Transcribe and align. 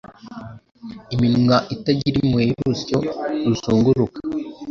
Iminwa 1.13 1.57
itagira 1.75 2.15
impuhwe 2.23 2.43
y'urusyo 2.49 2.97
ruzunguruka 3.45 4.19